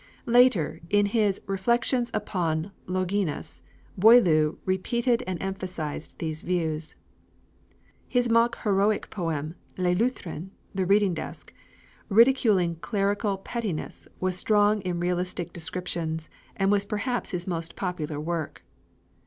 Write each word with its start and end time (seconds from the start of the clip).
Later, 0.25 0.81
in 0.89 1.05
his 1.05 1.39
'Reflections 1.45 2.09
upon 2.11 2.71
Longinus,' 2.87 3.61
Boileau 3.95 4.57
repeated 4.65 5.21
and 5.27 5.39
emphasized 5.43 6.17
these 6.17 6.41
views. 6.41 6.95
His 8.07 8.27
mock 8.27 8.57
heroic 8.63 9.11
poem 9.11 9.53
'Le 9.77 9.89
Lutrin' 9.93 10.49
(The 10.73 10.87
Reading 10.87 11.13
Desk), 11.13 11.53
ridiculing 12.09 12.77
clerical 12.77 13.37
pettinesses, 13.37 14.07
was 14.19 14.35
strong 14.35 14.81
in 14.81 14.99
realistic 14.99 15.53
descriptions, 15.53 16.31
and 16.55 16.71
was 16.71 16.83
perhaps 16.83 17.29
his 17.29 17.45
most 17.45 17.75
popular 17.75 18.19
work. 18.19 18.63